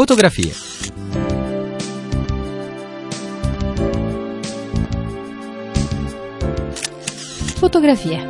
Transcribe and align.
Fotografie. 0.00 0.50
Fotografie. 7.58 8.26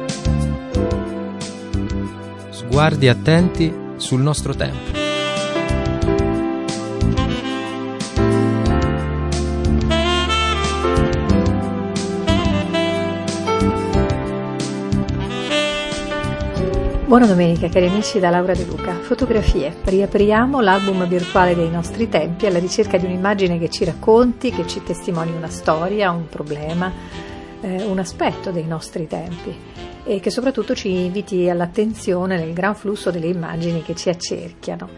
Sguardi 2.51 3.07
attenti 3.07 3.73
sul 3.99 4.21
nostro 4.21 4.53
tempo. 4.57 5.00
Buona 17.11 17.27
domenica 17.27 17.69
cari 17.69 17.89
amici 17.89 18.21
da 18.21 18.31
Laura 18.31 18.55
De 18.55 18.65
Luca. 18.65 18.95
Fotografie. 18.95 19.75
Riapriamo 19.83 20.61
l'album 20.61 21.09
virtuale 21.09 21.57
dei 21.57 21.69
nostri 21.69 22.09
tempi 22.09 22.47
alla 22.47 22.61
ricerca 22.61 22.99
di 22.99 23.07
un'immagine 23.07 23.59
che 23.59 23.69
ci 23.69 23.85
racconti, 23.85 24.53
che 24.53 24.65
ci 24.69 24.81
testimoni 24.85 25.33
una 25.33 25.49
storia, 25.49 26.13
un 26.13 26.29
problema, 26.29 26.93
eh, 27.63 27.83
un 27.83 27.99
aspetto 27.99 28.53
dei 28.53 28.65
nostri 28.65 29.09
tempi 29.09 29.53
e 30.05 30.21
che 30.21 30.31
soprattutto 30.31 30.77
ci 30.77 31.07
inviti 31.07 31.51
all'attenzione 31.51 32.39
nel 32.39 32.53
gran 32.53 32.77
flusso 32.77 33.11
delle 33.11 33.27
immagini 33.27 33.83
che 33.83 33.97
ci 33.97 34.09
accerchiano. 34.09 34.89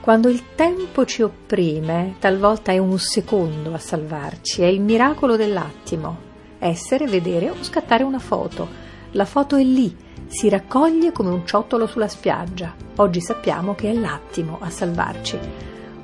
Quando 0.00 0.30
il 0.30 0.54
tempo 0.54 1.04
ci 1.04 1.20
opprime, 1.20 2.14
talvolta 2.18 2.72
è 2.72 2.78
un 2.78 2.98
secondo 2.98 3.74
a 3.74 3.78
salvarci, 3.78 4.62
è 4.62 4.66
il 4.66 4.80
miracolo 4.80 5.36
dell'attimo. 5.36 6.16
Essere, 6.58 7.06
vedere 7.06 7.50
o 7.50 7.56
scattare 7.60 8.04
una 8.04 8.18
foto. 8.18 8.87
La 9.12 9.24
foto 9.24 9.56
è 9.56 9.62
lì 9.62 9.96
si 10.28 10.50
raccoglie 10.50 11.10
come 11.10 11.30
un 11.30 11.46
ciottolo 11.46 11.86
sulla 11.86 12.06
spiaggia. 12.06 12.74
Oggi 12.96 13.20
sappiamo 13.20 13.74
che 13.74 13.90
è 13.90 13.94
l'attimo 13.94 14.58
a 14.60 14.68
salvarci. 14.68 15.38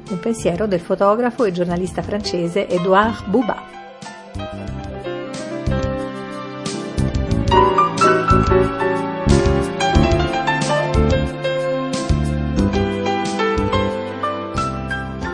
Un 0.08 0.18
pensiero 0.18 0.66
del 0.66 0.80
fotografo 0.80 1.44
e 1.44 1.52
giornalista 1.52 2.00
francese 2.00 2.66
Edouard 2.66 3.26
Bouba. 3.26 3.72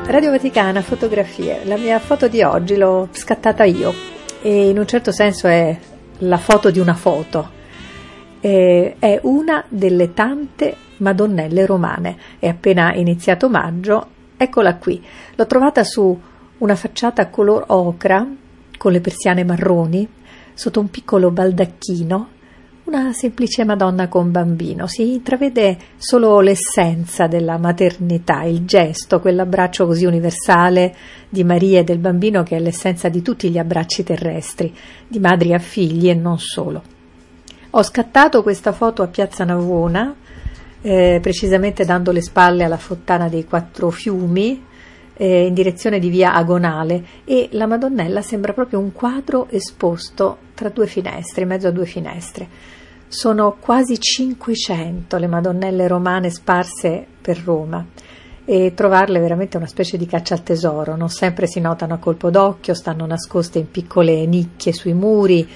Radio 0.06 0.30
Vaticana, 0.32 0.82
fotografie. 0.82 1.64
La 1.64 1.76
mia 1.76 2.00
foto 2.00 2.26
di 2.26 2.42
oggi 2.42 2.76
l'ho 2.76 3.08
scattata 3.12 3.62
io 3.62 3.94
e 4.42 4.68
in 4.68 4.78
un 4.78 4.86
certo 4.88 5.12
senso 5.12 5.46
è 5.46 5.78
la 6.18 6.38
foto 6.38 6.72
di 6.72 6.80
una 6.80 6.94
foto 6.94 7.58
eh, 8.40 8.96
è 8.98 9.20
una 9.22 9.64
delle 9.68 10.12
tante 10.12 10.76
Madonnelle 10.98 11.66
romane. 11.66 12.16
È 12.38 12.48
appena 12.48 12.94
iniziato 12.94 13.48
maggio, 13.48 14.06
eccola 14.36 14.76
qui. 14.76 15.02
L'ho 15.34 15.46
trovata 15.46 15.84
su 15.84 16.18
una 16.58 16.74
facciata 16.74 17.28
color 17.28 17.64
ocra 17.68 18.26
con 18.76 18.92
le 18.92 19.00
persiane 19.00 19.44
marroni, 19.44 20.08
sotto 20.54 20.80
un 20.80 20.90
piccolo 20.90 21.30
baldacchino, 21.30 22.28
una 22.84 23.12
semplice 23.12 23.64
Madonna 23.64 24.08
con 24.08 24.30
bambino. 24.30 24.86
Si 24.86 25.12
intravede 25.12 25.76
solo 25.96 26.40
l'essenza 26.40 27.26
della 27.26 27.56
maternità, 27.56 28.42
il 28.42 28.64
gesto, 28.64 29.20
quell'abbraccio 29.20 29.86
così 29.86 30.06
universale 30.06 30.94
di 31.28 31.44
Maria 31.44 31.80
e 31.80 31.84
del 31.84 31.98
bambino 31.98 32.42
che 32.42 32.56
è 32.56 32.60
l'essenza 32.60 33.08
di 33.08 33.22
tutti 33.22 33.50
gli 33.50 33.58
abbracci 33.58 34.02
terrestri, 34.02 34.74
di 35.06 35.18
madri 35.18 35.54
a 35.54 35.58
figli 35.58 36.08
e 36.08 36.14
non 36.14 36.38
solo. 36.38 36.98
Ho 37.72 37.84
scattato 37.84 38.42
questa 38.42 38.72
foto 38.72 39.02
a 39.02 39.06
Piazza 39.06 39.44
Navona, 39.44 40.12
eh, 40.80 41.20
precisamente 41.22 41.84
dando 41.84 42.10
le 42.10 42.20
spalle 42.20 42.64
alla 42.64 42.76
fontana 42.76 43.28
dei 43.28 43.44
Quattro 43.44 43.90
Fiumi, 43.90 44.60
eh, 45.14 45.46
in 45.46 45.54
direzione 45.54 46.00
di 46.00 46.08
via 46.08 46.34
Agonale, 46.34 47.04
e 47.24 47.48
la 47.52 47.68
Madonnella 47.68 48.22
sembra 48.22 48.54
proprio 48.54 48.80
un 48.80 48.90
quadro 48.90 49.46
esposto 49.50 50.38
tra 50.54 50.68
due 50.70 50.88
finestre, 50.88 51.42
in 51.42 51.48
mezzo 51.48 51.68
a 51.68 51.70
due 51.70 51.86
finestre. 51.86 52.48
Sono 53.06 53.56
quasi 53.60 54.00
500 54.00 55.16
le 55.16 55.28
Madonnelle 55.28 55.86
romane 55.86 56.30
sparse 56.30 57.06
per 57.22 57.40
Roma 57.40 57.86
e 58.44 58.72
trovarle 58.74 59.18
è 59.18 59.20
veramente 59.20 59.58
una 59.58 59.66
specie 59.68 59.96
di 59.96 60.06
caccia 60.06 60.34
al 60.34 60.42
tesoro. 60.42 60.96
Non 60.96 61.08
sempre 61.08 61.46
si 61.46 61.60
notano 61.60 61.94
a 61.94 61.98
colpo 61.98 62.30
d'occhio, 62.30 62.74
stanno 62.74 63.06
nascoste 63.06 63.60
in 63.60 63.70
piccole 63.70 64.26
nicchie 64.26 64.72
sui 64.72 64.92
muri, 64.92 65.48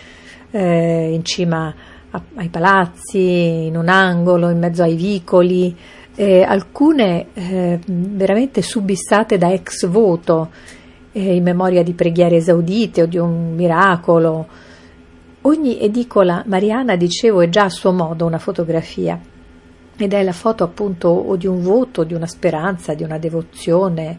eh, 0.52 1.12
in 1.12 1.24
cima 1.24 1.74
ai 2.34 2.48
palazzi, 2.48 3.66
in 3.66 3.76
un 3.76 3.88
angolo, 3.88 4.50
in 4.50 4.58
mezzo 4.58 4.82
ai 4.82 4.94
vicoli, 4.94 5.76
eh, 6.14 6.42
alcune 6.42 7.26
eh, 7.34 7.80
veramente 7.86 8.62
subissate 8.62 9.38
da 9.38 9.52
ex 9.52 9.86
voto, 9.86 10.50
eh, 11.12 11.34
in 11.34 11.42
memoria 11.42 11.82
di 11.82 11.92
preghiere 11.92 12.36
esaudite 12.36 13.02
o 13.02 13.06
di 13.06 13.18
un 13.18 13.54
miracolo. 13.54 14.46
Ogni 15.42 15.80
edicola 15.80 16.42
mariana, 16.46 16.96
dicevo, 16.96 17.40
è 17.40 17.48
già 17.48 17.64
a 17.64 17.70
suo 17.70 17.92
modo 17.92 18.26
una 18.26 18.38
fotografia 18.38 19.20
ed 19.96 20.12
è 20.12 20.22
la 20.22 20.32
foto 20.32 20.64
appunto 20.64 21.08
o 21.08 21.36
di 21.36 21.46
un 21.46 21.62
voto, 21.62 22.04
di 22.04 22.14
una 22.14 22.26
speranza, 22.26 22.94
di 22.94 23.04
una 23.04 23.18
devozione, 23.18 24.18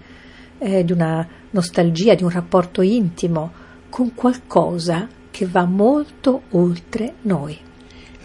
eh, 0.58 0.86
di 0.86 0.92
una 0.92 1.28
nostalgia, 1.50 2.16
di 2.16 2.24
un 2.24 2.30
rapporto 2.30 2.82
intimo 2.82 3.52
con 3.90 4.14
qualcosa 4.14 5.08
che 5.32 5.46
va 5.46 5.66
molto 5.66 6.44
oltre 6.52 7.16
noi. 7.22 7.58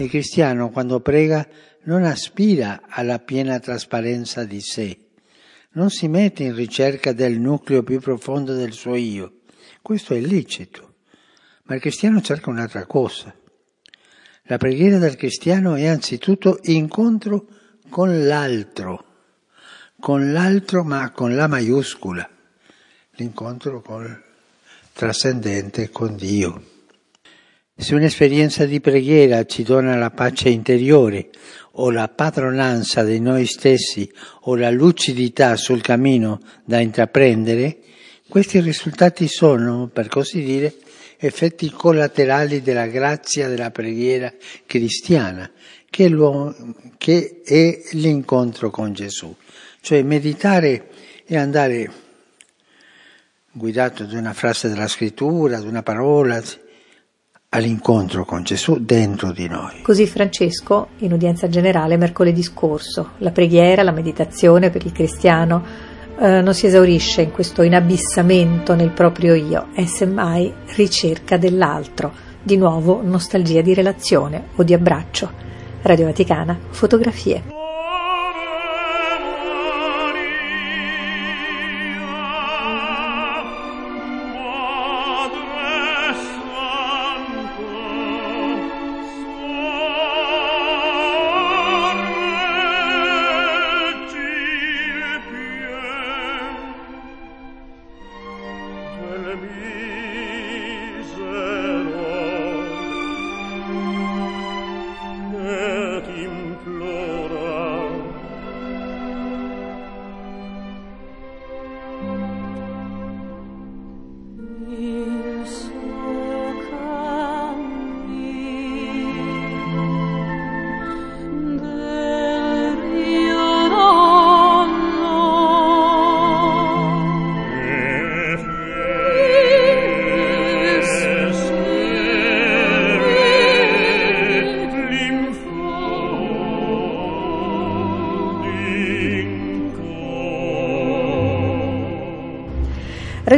Il 0.00 0.08
cristiano 0.08 0.70
quando 0.70 1.00
prega 1.00 1.46
non 1.82 2.04
aspira 2.04 2.84
alla 2.88 3.18
piena 3.18 3.58
trasparenza 3.58 4.44
di 4.44 4.62
sé, 4.62 4.96
non 5.72 5.90
si 5.90 6.08
mette 6.08 6.42
in 6.42 6.54
ricerca 6.54 7.12
del 7.12 7.38
nucleo 7.38 7.82
più 7.82 8.00
profondo 8.00 8.54
del 8.54 8.72
suo 8.72 8.94
io. 8.94 9.40
Questo 9.82 10.14
è 10.14 10.20
lecito, 10.20 10.94
ma 11.64 11.74
il 11.74 11.82
cristiano 11.82 12.22
cerca 12.22 12.48
un'altra 12.48 12.86
cosa. 12.86 13.34
La 14.44 14.56
preghiera 14.56 14.96
del 14.96 15.16
cristiano 15.16 15.74
è 15.74 15.86
anzitutto 15.86 16.60
incontro 16.62 17.46
con 17.90 18.26
l'altro, 18.26 19.04
con 20.00 20.32
l'altro 20.32 20.82
ma 20.82 21.10
con 21.10 21.34
la 21.34 21.46
maiuscola, 21.46 22.26
l'incontro 23.16 23.82
col 23.82 24.22
trascendente, 24.94 25.90
con 25.90 26.16
Dio. 26.16 26.69
Se 27.80 27.94
un'esperienza 27.94 28.66
di 28.66 28.78
preghiera 28.78 29.46
ci 29.46 29.62
dona 29.62 29.96
la 29.96 30.10
pace 30.10 30.50
interiore 30.50 31.30
o 31.72 31.90
la 31.90 32.08
padronanza 32.08 33.02
di 33.02 33.20
noi 33.20 33.46
stessi 33.46 34.08
o 34.42 34.54
la 34.54 34.68
lucidità 34.70 35.56
sul 35.56 35.80
cammino 35.80 36.42
da 36.62 36.78
intraprendere, 36.78 37.78
questi 38.28 38.60
risultati 38.60 39.28
sono, 39.28 39.88
per 39.90 40.08
così 40.08 40.42
dire, 40.42 40.74
effetti 41.16 41.70
collaterali 41.70 42.60
della 42.60 42.86
grazia 42.86 43.48
della 43.48 43.70
preghiera 43.70 44.30
cristiana, 44.66 45.50
che 45.88 47.40
è 47.42 47.80
l'incontro 47.92 48.68
con 48.68 48.92
Gesù. 48.92 49.34
Cioè 49.80 50.02
meditare 50.02 50.88
e 51.24 51.34
andare 51.38 51.90
guidato 53.50 54.04
da 54.04 54.18
una 54.18 54.34
frase 54.34 54.68
della 54.68 54.86
scrittura, 54.86 55.58
da 55.58 55.66
una 55.66 55.82
parola, 55.82 56.42
all'incontro 57.50 58.24
con 58.24 58.42
Gesù 58.42 58.78
dentro 58.78 59.32
di 59.32 59.48
noi. 59.48 59.82
Così 59.82 60.06
Francesco, 60.06 60.88
in 60.98 61.12
udienza 61.12 61.48
generale 61.48 61.96
mercoledì 61.96 62.42
scorso, 62.42 63.12
la 63.18 63.30
preghiera, 63.30 63.82
la 63.82 63.92
meditazione 63.92 64.70
per 64.70 64.84
il 64.84 64.92
cristiano 64.92 65.64
eh, 66.18 66.40
non 66.42 66.54
si 66.54 66.66
esaurisce 66.66 67.22
in 67.22 67.32
questo 67.32 67.62
inabissamento 67.62 68.74
nel 68.74 68.92
proprio 68.92 69.34
io, 69.34 69.68
è 69.74 69.84
semmai 69.84 70.52
ricerca 70.76 71.36
dell'altro, 71.36 72.12
di 72.42 72.56
nuovo 72.56 73.02
nostalgia 73.02 73.62
di 73.62 73.74
relazione 73.74 74.48
o 74.54 74.62
di 74.62 74.72
abbraccio. 74.72 75.48
Radio 75.82 76.06
Vaticana, 76.06 76.58
fotografie. 76.70 77.59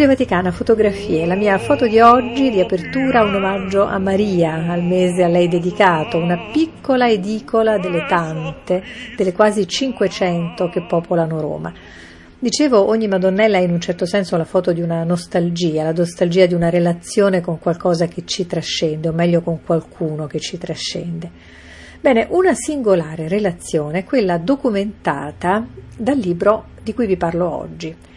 Radio 0.02 0.16
Vaticana, 0.16 0.50
fotografie. 0.50 1.26
La 1.26 1.36
mia 1.36 1.56
foto 1.58 1.86
di 1.86 2.00
oggi 2.00 2.50
di 2.50 2.58
apertura 2.58 3.22
un 3.22 3.36
omaggio 3.36 3.84
a 3.84 3.98
Maria, 4.00 4.68
al 4.68 4.82
mese 4.82 5.22
a 5.22 5.28
lei 5.28 5.46
dedicato, 5.46 6.18
una 6.18 6.50
piccola 6.52 7.08
edicola 7.08 7.78
delle 7.78 8.04
tante, 8.08 8.82
delle 9.16 9.32
quasi 9.32 9.64
500 9.64 10.68
che 10.70 10.82
popolano 10.82 11.40
Roma. 11.40 11.72
Dicevo, 12.36 12.88
ogni 12.88 13.06
Madonnella 13.06 13.58
è 13.58 13.60
in 13.60 13.70
un 13.70 13.80
certo 13.80 14.04
senso 14.04 14.36
la 14.36 14.44
foto 14.44 14.72
di 14.72 14.80
una 14.80 15.04
nostalgia, 15.04 15.84
la 15.84 15.92
nostalgia 15.92 16.46
di 16.46 16.54
una 16.54 16.68
relazione 16.68 17.40
con 17.40 17.60
qualcosa 17.60 18.06
che 18.06 18.24
ci 18.24 18.44
trascende, 18.44 19.06
o 19.06 19.12
meglio 19.12 19.40
con 19.40 19.62
qualcuno 19.64 20.26
che 20.26 20.40
ci 20.40 20.58
trascende. 20.58 21.30
Bene, 22.00 22.26
una 22.30 22.54
singolare 22.54 23.28
relazione 23.28 24.02
quella 24.02 24.38
documentata 24.38 25.64
dal 25.96 26.18
libro 26.18 26.70
di 26.82 26.92
cui 26.92 27.06
vi 27.06 27.16
parlo 27.16 27.48
oggi. 27.48 28.10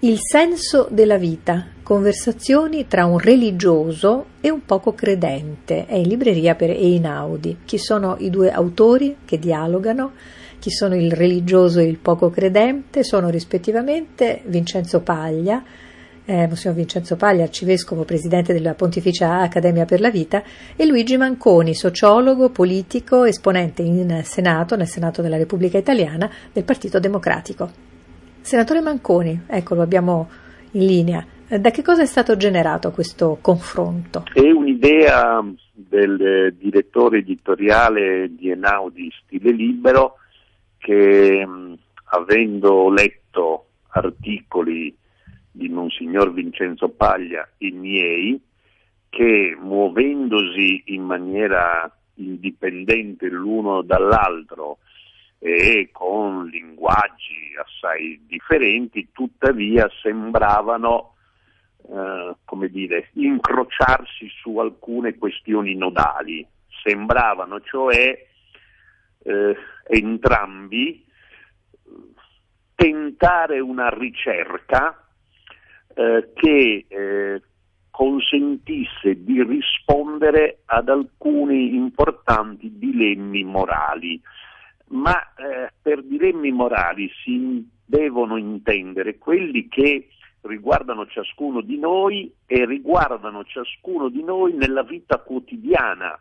Il 0.00 0.18
senso 0.20 0.88
della 0.90 1.16
vita, 1.16 1.68
conversazioni 1.82 2.86
tra 2.86 3.06
un 3.06 3.18
religioso 3.18 4.26
e 4.42 4.50
un 4.50 4.62
poco 4.66 4.92
credente, 4.92 5.86
è 5.86 5.94
in 5.94 6.06
libreria 6.06 6.54
per 6.54 6.68
Einaudi. 6.68 7.60
Chi 7.64 7.78
sono 7.78 8.16
i 8.18 8.28
due 8.28 8.50
autori 8.50 9.16
che 9.24 9.38
dialogano? 9.38 10.12
Chi 10.58 10.70
sono 10.70 10.94
il 10.94 11.10
religioso 11.12 11.80
e 11.80 11.84
il 11.84 11.96
poco 11.96 12.28
credente? 12.28 13.04
Sono 13.04 13.30
rispettivamente 13.30 14.42
Vincenzo 14.44 15.00
Paglia, 15.00 15.64
eh, 16.26 16.46
Monsignor 16.46 16.76
Vincenzo 16.76 17.16
Paglia, 17.16 17.44
arcivescovo, 17.44 18.04
presidente 18.04 18.52
della 18.52 18.74
Pontificia 18.74 19.40
Accademia 19.40 19.86
per 19.86 20.00
la 20.00 20.10
Vita, 20.10 20.42
e 20.76 20.84
Luigi 20.84 21.16
Manconi, 21.16 21.74
sociologo, 21.74 22.50
politico, 22.50 23.24
esponente 23.24 23.80
in 23.80 24.20
Senato, 24.24 24.76
nel 24.76 24.88
Senato 24.88 25.22
della 25.22 25.38
Repubblica 25.38 25.78
Italiana, 25.78 26.30
del 26.52 26.64
Partito 26.64 27.00
Democratico. 27.00 27.85
Senatore 28.46 28.80
Manconi, 28.80 29.42
ecco, 29.48 29.74
lo 29.74 29.82
abbiamo 29.82 30.28
in 30.70 30.86
linea. 30.86 31.26
Da 31.48 31.72
che 31.72 31.82
cosa 31.82 32.02
è 32.02 32.06
stato 32.06 32.36
generato 32.36 32.92
questo 32.92 33.38
confronto? 33.40 34.22
È 34.32 34.38
un'idea 34.38 35.44
del 35.72 36.54
direttore 36.56 37.18
editoriale 37.18 38.32
di 38.36 38.50
Enaudi 38.50 39.10
Stile 39.20 39.50
Libero 39.50 40.18
che 40.78 41.44
avendo 42.04 42.88
letto 42.88 43.66
articoli 43.88 44.96
di 45.50 45.68
Monsignor 45.68 46.32
Vincenzo 46.32 46.88
Paglia, 46.90 47.48
i 47.58 47.72
miei, 47.72 48.40
che 49.08 49.58
muovendosi 49.60 50.84
in 50.86 51.02
maniera 51.02 51.92
indipendente 52.14 53.28
l'uno 53.28 53.82
dall'altro 53.82 54.78
e 55.38 55.90
con 55.92 56.46
linguaggi 56.46 57.54
assai 57.62 58.24
differenti, 58.26 59.08
tuttavia 59.12 59.88
sembravano, 60.02 61.14
eh, 61.88 62.36
come 62.44 62.68
dire, 62.68 63.10
incrociarsi 63.14 64.28
su 64.40 64.58
alcune 64.58 65.16
questioni 65.16 65.74
nodali, 65.74 66.46
sembravano 66.82 67.60
cioè 67.60 68.26
eh, 69.22 69.56
entrambi 69.88 71.04
tentare 72.74 73.58
una 73.58 73.88
ricerca 73.88 75.06
eh, 75.94 76.30
che 76.34 76.84
eh, 76.86 77.42
consentisse 77.90 79.24
di 79.24 79.42
rispondere 79.42 80.58
ad 80.66 80.90
alcuni 80.90 81.74
importanti 81.74 82.76
dilemmi 82.76 83.42
morali. 83.42 84.20
Ma 84.88 85.34
eh, 85.34 85.72
per 85.80 86.02
dilemmi 86.02 86.52
morali 86.52 87.10
si 87.22 87.68
devono 87.84 88.36
intendere 88.36 89.18
quelli 89.18 89.68
che 89.68 90.08
riguardano 90.42 91.06
ciascuno 91.06 91.60
di 91.60 91.78
noi 91.78 92.32
e 92.46 92.64
riguardano 92.64 93.44
ciascuno 93.44 94.08
di 94.08 94.22
noi 94.22 94.54
nella 94.54 94.82
vita 94.82 95.18
quotidiana. 95.18 96.18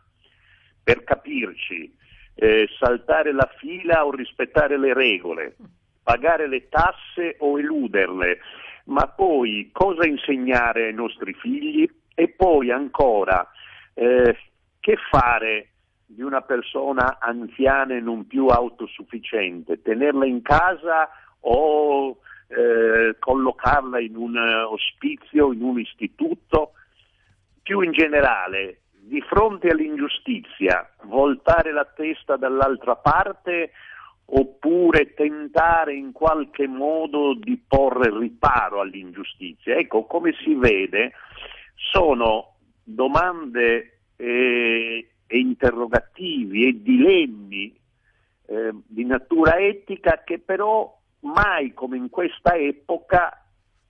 Per 0.83 1.03
capirci, 1.03 1.91
eh, 2.35 2.67
saltare 2.77 3.31
la 3.31 3.49
fila 3.57 4.05
o 4.05 4.11
rispettare 4.11 4.77
le 4.77 4.93
regole, 4.93 5.55
pagare 6.03 6.47
le 6.47 6.69
tasse 6.69 7.37
o 7.39 7.57
eluderle, 7.57 8.39
ma 8.85 9.07
poi 9.07 9.69
cosa 9.71 10.05
insegnare 10.05 10.87
ai 10.87 10.93
nostri 10.93 11.33
figli 11.33 11.89
e 12.13 12.29
poi 12.29 12.71
ancora 12.71 13.49
eh, 13.93 14.37
che 14.79 14.97
fare 15.09 15.69
di 16.05 16.21
una 16.21 16.41
persona 16.41 17.17
anziana 17.19 17.95
e 17.95 17.99
non 17.99 18.27
più 18.27 18.47
autosufficiente, 18.47 19.81
tenerla 19.81 20.25
in 20.25 20.41
casa 20.41 21.09
o 21.41 22.17
eh, 22.47 23.15
collocarla 23.17 23.99
in 23.99 24.15
un 24.15 24.37
ospizio, 24.37 25.51
in 25.51 25.61
un 25.61 25.79
istituto, 25.79 26.73
più 27.61 27.81
in 27.81 27.91
generale, 27.91 28.81
di 28.91 29.21
fronte 29.21 29.69
all'ingiustizia, 29.69 30.89
voltare 31.03 31.71
la 31.71 31.85
testa 31.85 32.37
dall'altra 32.37 32.95
parte 32.95 33.71
oppure 34.27 35.13
tentare 35.13 35.93
in 35.93 36.11
qualche 36.11 36.67
modo 36.67 37.35
di 37.35 37.61
porre 37.67 38.09
riparo 38.17 38.81
all'ingiustizia. 38.81 39.75
Ecco, 39.75 40.05
come 40.05 40.33
si 40.43 40.55
vede, 40.55 41.13
sono 41.75 42.55
domande 42.83 43.99
e, 44.15 45.09
e 45.35 45.39
interrogativi 45.39 46.67
e 46.67 46.81
dilemmi 46.81 47.75
eh, 48.47 48.71
di 48.87 49.03
natura 49.03 49.57
etica 49.57 50.21
che 50.23 50.39
però 50.39 50.97
mai 51.21 51.73
come 51.73 51.97
in 51.97 52.09
questa 52.09 52.55
epoca 52.55 53.41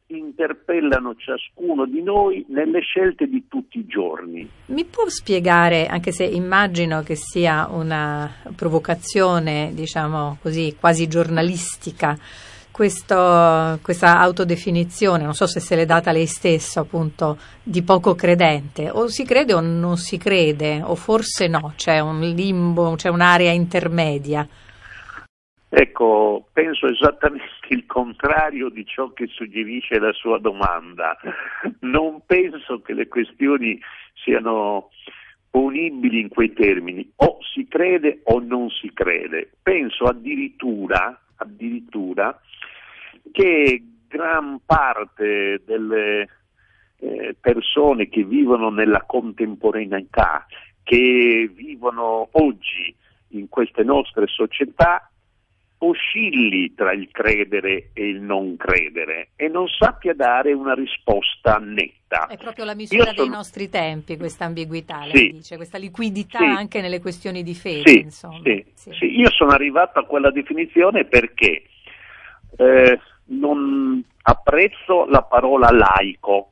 interpellano 0.07 1.15
ciascuno 1.15 1.85
di 1.85 2.01
noi 2.01 2.45
nelle 2.49 2.79
scelte 2.79 3.27
di 3.27 3.47
tutti 3.47 3.79
i 3.79 3.85
giorni. 3.85 4.47
Mi 4.67 4.85
può 4.85 5.07
spiegare, 5.07 5.87
anche 5.87 6.11
se 6.11 6.23
immagino 6.23 7.01
che 7.01 7.15
sia 7.15 7.67
una 7.69 8.31
provocazione, 8.55 9.71
diciamo 9.73 10.37
così, 10.41 10.75
quasi 10.79 11.07
giornalistica, 11.07 12.17
questo, 12.75 13.79
questa 13.81 14.19
autodefinizione, 14.19 15.23
non 15.23 15.31
so 15.31 15.47
se 15.47 15.61
se 15.61 15.77
l'è 15.77 15.85
data 15.85 16.11
lei 16.11 16.25
stesso, 16.25 16.81
appunto, 16.81 17.37
di 17.63 17.81
poco 17.83 18.15
credente, 18.15 18.89
o 18.89 19.07
si 19.07 19.23
crede 19.23 19.53
o 19.53 19.61
non 19.61 19.95
si 19.95 20.17
crede, 20.17 20.81
o 20.83 20.93
forse 20.95 21.47
no, 21.47 21.71
c'è 21.77 22.01
un 22.01 22.19
limbo, 22.19 22.95
c'è 22.95 23.07
un'area 23.07 23.51
intermedia. 23.51 24.45
Ecco, 25.69 26.47
penso 26.51 26.87
esattamente 26.87 27.45
il 27.69 27.85
contrario 27.85 28.67
di 28.67 28.85
ciò 28.85 29.13
che 29.13 29.27
suggerisce 29.27 29.97
la 29.97 30.11
sua 30.11 30.37
domanda. 30.37 31.17
Non 31.79 32.23
penso 32.25 32.81
che 32.81 32.91
le 32.91 33.07
questioni 33.07 33.79
siano 34.21 34.89
ponibili 35.49 36.19
in 36.19 36.27
quei 36.27 36.51
termini, 36.51 37.09
o 37.15 37.37
si 37.53 37.69
crede 37.69 38.19
o 38.25 38.41
non 38.41 38.69
si 38.69 38.91
crede. 38.93 39.49
Penso 39.63 40.03
addirittura, 40.03 41.17
addirittura 41.37 42.37
che 43.31 43.83
gran 44.07 44.59
parte 44.65 45.61
delle 45.65 46.27
eh, 46.97 47.35
persone 47.39 48.07
che 48.07 48.23
vivono 48.23 48.69
nella 48.69 49.03
contemporaneità, 49.05 50.45
che 50.83 51.49
vivono 51.53 52.29
oggi 52.31 52.95
in 53.29 53.49
queste 53.49 53.83
nostre 53.83 54.27
società, 54.27 55.09
oscilli 55.77 56.73
tra 56.73 56.93
il 56.93 57.09
credere 57.11 57.89
e 57.93 58.07
il 58.07 58.21
non 58.21 58.55
credere 58.55 59.31
e 59.35 59.49
non 59.49 59.67
sappia 59.67 60.13
dare 60.13 60.53
una 60.53 60.73
risposta 60.73 61.57
netta. 61.57 62.27
È 62.27 62.37
proprio 62.37 62.63
la 62.63 62.75
misura 62.75 63.11
sono... 63.11 63.15
dei 63.15 63.29
nostri 63.29 63.69
tempi 63.69 64.17
questa 64.17 64.45
ambiguità, 64.45 65.03
sì, 65.11 65.31
dice, 65.31 65.57
questa 65.57 65.77
liquidità 65.77 66.37
sì, 66.37 66.45
anche 66.45 66.81
nelle 66.81 67.01
questioni 67.01 67.43
di 67.43 67.53
fede. 67.53 68.09
Sì, 68.09 68.65
sì, 68.73 68.91
sì, 68.97 69.19
io 69.19 69.29
sono 69.31 69.51
arrivato 69.51 69.99
a 69.99 70.05
quella 70.05 70.31
definizione 70.31 71.03
perché 71.05 71.63
eh, 72.57 72.99
non 73.27 74.03
apprezzo 74.23 75.05
la 75.05 75.21
parola 75.23 75.69
laico, 75.71 76.51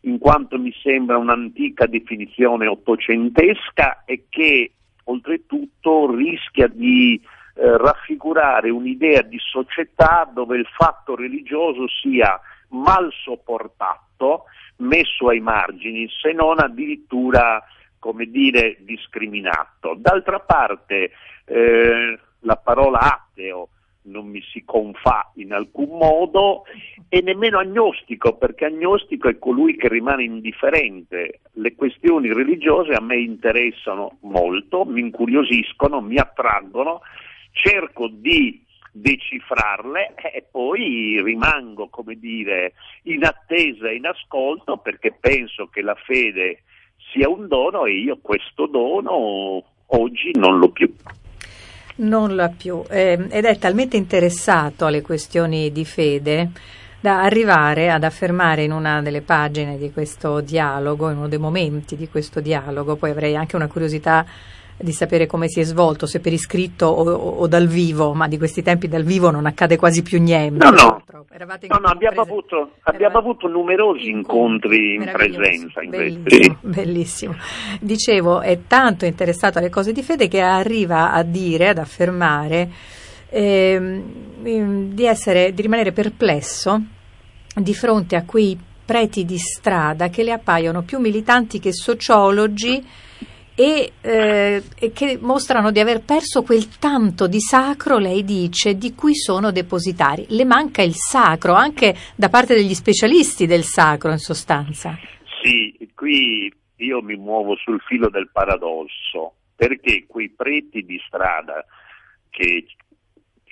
in 0.00 0.18
quanto 0.18 0.58
mi 0.58 0.72
sembra 0.82 1.18
un'antica 1.18 1.86
definizione 1.86 2.66
ottocentesca 2.66 4.04
e 4.04 4.24
che 4.28 4.72
oltretutto 5.04 6.14
rischia 6.14 6.68
di 6.68 7.20
eh, 7.54 7.76
raffigurare 7.76 8.70
un'idea 8.70 9.22
di 9.22 9.38
società 9.38 10.28
dove 10.32 10.56
il 10.56 10.66
fatto 10.66 11.14
religioso 11.14 11.86
sia 11.88 12.40
mal 12.68 13.10
sopportato, 13.12 14.44
messo 14.76 15.28
ai 15.28 15.40
margini, 15.40 16.08
se 16.08 16.32
non 16.32 16.60
addirittura, 16.60 17.62
come 17.98 18.26
dire, 18.26 18.78
discriminato. 18.80 19.94
D'altra 19.98 20.40
parte, 20.40 21.10
eh, 21.44 22.18
la 22.40 22.56
parola 22.56 22.98
ateo 23.00 23.68
non 24.02 24.26
mi 24.26 24.42
si 24.42 24.64
confà 24.64 25.30
in 25.36 25.52
alcun 25.52 25.96
modo 25.98 26.64
e 27.08 27.20
nemmeno 27.20 27.58
agnostico, 27.58 28.36
perché 28.36 28.66
agnostico 28.66 29.28
è 29.28 29.38
colui 29.38 29.76
che 29.76 29.88
rimane 29.88 30.24
indifferente. 30.24 31.40
Le 31.52 31.74
questioni 31.74 32.32
religiose 32.32 32.92
a 32.92 33.00
me 33.00 33.18
interessano 33.18 34.18
molto, 34.22 34.84
mi 34.84 35.00
incuriosiscono, 35.00 36.00
mi 36.00 36.16
attraggono 36.16 37.00
cerco 37.52 38.08
di 38.08 38.64
decifrarle 38.92 40.14
e 40.32 40.44
poi 40.50 41.20
rimango, 41.22 41.88
come 41.88 42.16
dire, 42.16 42.72
in 43.04 43.24
attesa 43.24 43.88
e 43.88 43.96
in 43.96 44.06
ascolto 44.06 44.78
perché 44.78 45.16
penso 45.18 45.68
che 45.68 45.82
la 45.82 45.94
fede 45.94 46.62
sia 47.12 47.28
un 47.28 47.46
dono 47.48 47.84
e 47.84 47.92
io 47.92 48.18
questo 48.20 48.66
dono 48.66 49.64
oggi 49.86 50.30
non 50.34 50.58
l'ho 50.58 50.70
più. 50.70 50.92
Non 52.00 52.34
l'ha 52.34 52.48
più. 52.48 52.82
Eh, 52.88 53.26
ed 53.28 53.44
è 53.44 53.58
talmente 53.58 53.96
interessato 53.96 54.86
alle 54.86 55.02
questioni 55.02 55.70
di 55.72 55.84
fede 55.84 56.50
da 57.00 57.22
arrivare 57.22 57.90
ad 57.90 58.04
affermare 58.04 58.62
in 58.62 58.72
una 58.72 59.00
delle 59.00 59.22
pagine 59.22 59.78
di 59.78 59.90
questo 59.90 60.40
dialogo, 60.40 61.10
in 61.10 61.16
uno 61.16 61.28
dei 61.28 61.38
momenti 61.38 61.96
di 61.96 62.08
questo 62.08 62.40
dialogo, 62.40 62.96
poi 62.96 63.10
avrei 63.10 63.36
anche 63.36 63.56
una 63.56 63.68
curiosità 63.68 64.24
di 64.80 64.92
sapere 64.92 65.26
come 65.26 65.48
si 65.48 65.60
è 65.60 65.62
svolto, 65.64 66.06
se 66.06 66.20
per 66.20 66.32
iscritto 66.32 66.86
o, 66.86 67.10
o, 67.10 67.46
dal 67.46 67.66
vivo, 67.66 68.14
ma 68.14 68.28
di 68.28 68.38
questi 68.38 68.62
tempi 68.62 68.88
dal 68.88 69.02
vivo 69.02 69.30
non 69.30 69.46
accade 69.46 69.76
quasi 69.76 70.02
più 70.02 70.20
niente. 70.20 70.64
No, 70.64 70.70
no, 70.70 71.02
no, 71.12 71.24
no 71.28 71.88
abbiamo, 71.88 72.22
avuto, 72.22 72.72
abbiamo 72.82 73.18
avuto, 73.18 73.46
numerosi 73.46 74.08
incontri 74.08 74.94
in 74.94 75.10
presenza. 75.12 75.80
Bellissimo, 75.82 76.56
bellissimo. 76.60 77.34
Dicevo, 77.80 78.40
è 78.40 78.60
tanto 78.66 79.04
interessato 79.04 79.58
alle 79.58 79.70
cose 79.70 79.92
di 79.92 80.02
fede 80.02 80.28
che 80.28 80.40
arriva 80.40 81.12
a 81.12 81.22
dire, 81.22 81.68
ad 81.68 81.78
affermare 81.78 82.70
eh, 83.28 84.02
di, 84.40 85.04
essere, 85.04 85.52
di 85.52 85.62
rimanere 85.62 85.92
perplesso 85.92 86.80
di 87.54 87.74
fronte 87.74 88.16
a 88.16 88.24
quei 88.24 88.58
preti 88.84 89.24
di 89.24 89.38
strada 89.38 90.08
che 90.08 90.22
le 90.22 90.32
appaiono 90.32 90.82
più 90.82 90.98
militanti 90.98 91.60
che 91.60 91.72
sociologi 91.72 92.84
e, 93.54 93.92
eh, 94.00 94.62
e, 94.78 94.92
che 94.92 95.18
mostrano 95.20 95.70
di 95.70 95.80
aver 95.80 96.02
perso 96.04 96.42
quel 96.42 96.78
tanto 96.78 97.26
di 97.26 97.40
sacro, 97.40 97.98
lei 97.98 98.24
dice, 98.24 98.76
di 98.76 98.94
cui 98.94 99.14
sono 99.14 99.50
depositari. 99.50 100.26
Le 100.28 100.44
manca 100.44 100.82
il 100.82 100.94
sacro, 100.94 101.54
anche 101.54 101.94
da 102.16 102.28
parte 102.28 102.54
degli 102.54 102.74
specialisti 102.74 103.46
del 103.46 103.62
sacro, 103.62 104.10
in 104.10 104.18
sostanza. 104.18 104.98
Sì, 105.42 105.76
qui 105.94 106.52
io 106.76 107.02
mi 107.02 107.16
muovo 107.16 107.56
sul 107.56 107.80
filo 107.80 108.08
del 108.08 108.30
paradosso, 108.32 109.34
perché 109.54 110.06
quei 110.06 110.30
preti 110.30 110.84
di 110.84 111.00
strada 111.06 111.64
che 112.30 112.66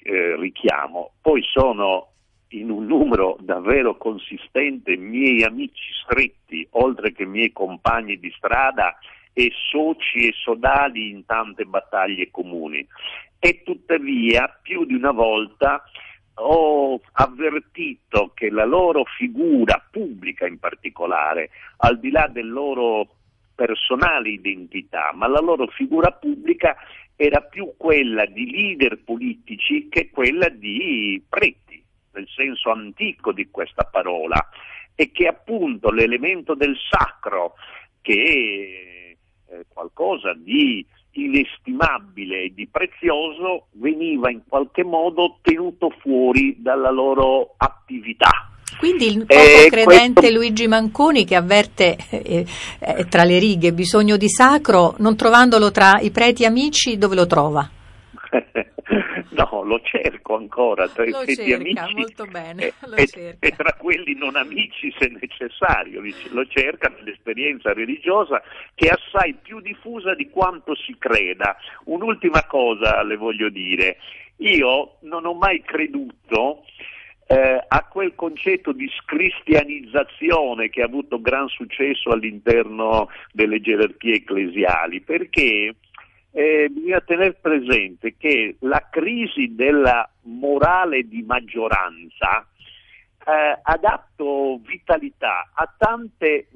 eh, 0.02 0.36
richiamo 0.36 1.12
poi 1.20 1.42
sono 1.42 2.12
in 2.52 2.70
un 2.70 2.86
numero 2.86 3.36
davvero 3.40 3.96
consistente 3.96 4.96
miei 4.96 5.42
amici 5.42 5.92
stretti, 6.02 6.66
oltre 6.70 7.12
che 7.12 7.26
miei 7.26 7.52
compagni 7.52 8.18
di 8.18 8.32
strada 8.34 8.96
e 9.38 9.52
soci 9.70 10.26
e 10.26 10.32
sodali 10.32 11.10
in 11.10 11.24
tante 11.24 11.64
battaglie 11.64 12.28
comuni. 12.28 12.84
E 13.38 13.62
tuttavia 13.62 14.48
più 14.60 14.84
di 14.84 14.94
una 14.94 15.12
volta 15.12 15.84
ho 16.40 17.00
avvertito 17.12 18.32
che 18.34 18.50
la 18.50 18.64
loro 18.64 19.04
figura 19.04 19.80
pubblica 19.92 20.44
in 20.44 20.58
particolare, 20.58 21.50
al 21.78 22.00
di 22.00 22.10
là 22.10 22.26
delle 22.26 22.50
loro 22.50 23.06
personali 23.54 24.32
identità, 24.32 25.12
ma 25.14 25.28
la 25.28 25.40
loro 25.40 25.68
figura 25.68 26.10
pubblica 26.10 26.76
era 27.14 27.40
più 27.40 27.74
quella 27.76 28.26
di 28.26 28.50
leader 28.50 28.98
politici 29.04 29.88
che 29.88 30.10
quella 30.10 30.48
di 30.48 31.22
preti, 31.28 31.80
nel 32.14 32.26
senso 32.26 32.72
antico 32.72 33.30
di 33.30 33.48
questa 33.52 33.84
parola, 33.84 34.48
e 34.96 35.12
che 35.12 35.28
appunto 35.28 35.92
l'elemento 35.92 36.54
del 36.54 36.76
sacro 36.90 37.54
che 38.02 38.87
eh, 39.50 39.64
qualcosa 39.68 40.34
di 40.34 40.84
inestimabile 41.12 42.44
e 42.44 42.52
di 42.54 42.68
prezioso 42.70 43.66
veniva 43.72 44.30
in 44.30 44.42
qualche 44.46 44.84
modo 44.84 45.38
tenuto 45.42 45.90
fuori 46.00 46.56
dalla 46.58 46.90
loro 46.90 47.54
attività. 47.56 48.50
Quindi 48.78 49.06
il 49.06 49.26
poco 49.26 49.40
eh, 49.40 49.68
credente 49.70 50.20
questo... 50.20 50.36
Luigi 50.36 50.68
Manconi 50.68 51.24
che 51.24 51.34
avverte 51.34 51.96
eh, 52.10 52.46
eh, 52.78 53.04
tra 53.08 53.24
le 53.24 53.38
righe 53.38 53.72
bisogno 53.72 54.16
di 54.16 54.28
sacro, 54.28 54.94
non 54.98 55.16
trovandolo 55.16 55.70
tra 55.70 55.98
i 56.00 56.10
preti 56.10 56.44
amici, 56.44 56.96
dove 56.98 57.16
lo 57.16 57.26
trova? 57.26 57.68
no, 59.30 59.62
lo 59.62 59.80
cerco 59.82 60.36
ancora 60.36 60.88
tra 60.88 61.04
lo 61.04 61.22
i 61.22 61.34
cerca, 61.34 61.56
amici 61.56 61.94
molto 61.94 62.24
bene, 62.26 62.72
e, 62.94 63.36
e, 63.38 63.50
tra 63.52 63.74
quelli 63.74 64.14
non 64.14 64.36
amici 64.36 64.92
se 64.98 65.08
necessario, 65.08 66.02
lo 66.30 66.46
cerca 66.46 66.88
nell'esperienza 66.88 67.72
religiosa 67.72 68.42
che 68.74 68.88
è 68.88 68.92
assai 68.92 69.34
più 69.34 69.60
diffusa 69.60 70.14
di 70.14 70.28
quanto 70.30 70.74
si 70.74 70.96
creda. 70.98 71.56
Un'ultima 71.84 72.44
cosa 72.46 73.02
le 73.02 73.16
voglio 73.16 73.48
dire, 73.48 73.98
io 74.36 74.96
non 75.00 75.26
ho 75.26 75.34
mai 75.34 75.62
creduto 75.62 76.64
eh, 77.26 77.62
a 77.66 77.84
quel 77.84 78.14
concetto 78.14 78.72
di 78.72 78.90
scristianizzazione 79.02 80.70
che 80.70 80.80
ha 80.80 80.86
avuto 80.86 81.20
gran 81.20 81.48
successo 81.48 82.10
all'interno 82.10 83.08
delle 83.32 83.60
gerarchie 83.60 84.14
ecclesiali, 84.14 85.02
perché 85.02 85.74
eh, 86.38 86.68
bisogna 86.70 87.00
tenere 87.00 87.32
presente 87.32 88.14
che 88.16 88.54
la 88.60 88.86
crisi 88.88 89.56
della 89.56 90.08
morale 90.22 91.02
di 91.08 91.24
maggioranza 91.26 92.46
eh, 93.26 93.58
ha 93.60 93.76
dato 93.76 94.60
vitalità 94.64 95.50
a 95.52 95.74
tante 95.76 96.46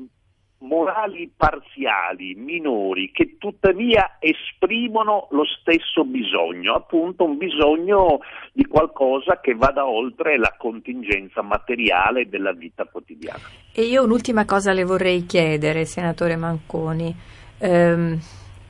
morali 0.59 1.33
parziali, 1.37 2.37
minori, 2.37 3.11
che 3.11 3.35
tuttavia 3.39 4.19
esprimono 4.21 5.27
lo 5.33 5.45
stesso 5.45 6.05
bisogno, 6.05 6.75
appunto 6.75 7.25
un 7.25 7.37
bisogno 7.37 8.21
di 8.53 8.65
qualcosa 8.67 9.41
che 9.41 9.57
vada 9.57 9.85
oltre 9.85 10.39
la 10.39 10.55
contingenza 10.57 11.43
materiale 11.43 12.29
della 12.29 12.53
vita 12.53 12.85
quotidiana. 12.85 13.43
E 13.75 13.83
io 13.83 14.05
un'ultima 14.05 14.45
cosa 14.45 14.73
le 14.73 14.85
vorrei 14.85 15.27
chiedere, 15.27 15.85
senatore 15.87 16.37
Manconi. 16.37 17.13
Um 17.59 18.21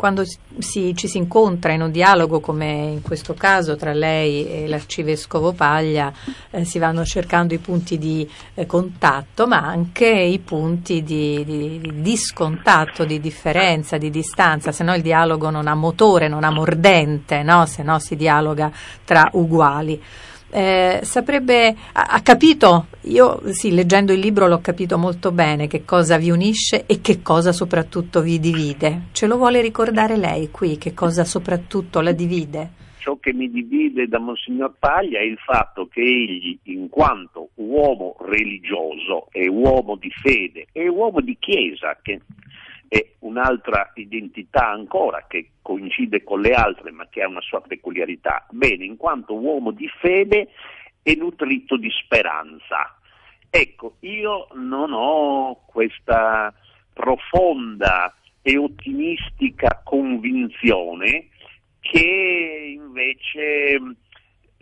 quando 0.02 0.25
si, 0.59 0.97
ci 0.97 1.06
si 1.06 1.16
incontra 1.16 1.73
in 1.73 1.80
un 1.80 1.92
dialogo 1.92 2.40
come 2.40 2.66
in 2.94 3.02
questo 3.02 3.35
caso 3.35 3.76
tra 3.76 3.92
lei 3.92 4.44
e 4.49 4.66
l'arcivescovo 4.66 5.52
Paglia, 5.52 6.12
eh, 6.50 6.64
si 6.64 6.80
vanno 6.80 7.04
cercando 7.04 7.54
i 7.54 7.59
punti 7.59 7.99
di 7.99 8.28
eh, 8.54 8.66
contatto, 8.66 9.47
ma 9.47 9.59
anche 9.59 10.09
i 10.09 10.40
punti 10.40 11.04
di, 11.04 11.44
di, 11.44 11.78
di, 11.80 12.02
discontatto, 12.02 13.04
di 13.04 13.21
differenza, 13.21 13.97
di 13.97 14.11
distanza, 14.11 14.73
se 14.73 14.82
no 14.82 14.92
il 14.92 15.02
dialogo 15.02 15.50
non 15.50 15.68
ha 15.68 15.75
motore, 15.76 16.26
non 16.26 16.42
ha 16.42 16.50
mordente, 16.50 17.44
no? 17.44 17.64
se 17.66 17.85
no 17.85 18.00
si 18.00 18.16
dialoga 18.16 18.73
tra 19.04 19.28
uguali 19.35 20.02
eh, 20.54 21.00
saprebbe, 21.02 21.75
ha, 21.94 22.02
ha, 22.11 22.21
capito, 22.21 22.88
io 23.04 23.40
sì, 23.52 23.73
leggendo 23.73 24.12
il 24.12 24.21
libro 24.21 24.47
l'ho 24.47 24.61
capito 24.61 24.99
molto 24.99 25.32
bene 25.32 25.66
che 25.66 25.87
cosa 25.87 26.18
vi 26.18 26.30
unisce 26.30 26.85
e 26.85 27.00
che 27.00 27.23
cosa 27.23 27.52
soprattutto 27.52 28.21
vi 28.21 28.38
divide. 28.38 29.09
Ce 29.12 29.26
lo 29.26 29.38
vuole 29.38 29.62
ricordare 29.62 30.18
lei 30.18 30.50
qui, 30.50 30.76
che 30.76 30.92
cosa 30.92 31.25
soprattutto 31.25 32.02
la 32.02 32.12
divide? 32.12 32.80
Ciò 32.99 33.16
che 33.16 33.32
mi 33.32 33.50
divide 33.50 34.06
da 34.06 34.18
Monsignor 34.18 34.75
Paglia 34.78 35.21
è 35.21 35.25
il 35.25 35.38
fatto 35.38 35.88
che 35.88 36.02
egli, 36.02 36.59
in 36.64 36.90
quanto 36.90 37.49
uomo 37.54 38.16
religioso 38.21 39.28
e 39.32 39.49
uomo 39.49 39.97
di 39.97 40.11
fede 40.11 40.66
e 40.71 40.87
uomo 40.87 41.23
di 41.23 41.35
chiesa, 41.40 41.99
che 42.02 42.21
è 42.93 43.13
un'altra 43.21 43.91
identità 43.95 44.69
ancora 44.69 45.25
che 45.27 45.53
coincide 45.63 46.23
con 46.23 46.43
le 46.43 46.53
altre 46.53 46.91
ma 46.91 47.07
che 47.09 47.23
ha 47.23 47.27
una 47.27 47.41
sua 47.41 47.63
peculiarità. 47.63 48.47
Bene, 48.51 48.85
in 48.85 48.99
quanto 48.99 49.35
uomo 49.35 49.71
di 49.71 49.89
fede 49.89 50.51
e 51.03 51.17
nutrito 51.17 51.79
di 51.79 51.89
speranza. 51.91 52.95
Ecco, 53.49 53.97
io 54.01 54.49
non 54.57 54.93
ho 54.93 55.63
questa 55.65 56.53
profonda 56.93 58.15
e 58.43 58.59
ottimistica 58.59 59.81
convinzione 59.83 61.29
che 61.81 62.75
invece 62.77 63.81